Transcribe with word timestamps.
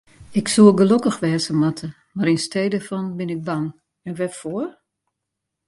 Ik 0.39 0.45
soe 0.53 0.71
gelokkich 0.79 1.19
wêze 1.23 1.53
moatte, 1.61 1.87
mar 2.15 2.29
yn 2.33 2.43
stee 2.47 2.69
dêrfan 2.73 3.05
bin 3.17 3.33
ik 3.35 3.41
bang, 3.47 3.67
en 4.07 4.17
wêrfoar? 4.19 4.69